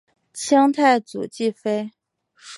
[0.33, 1.91] 清太祖继妃。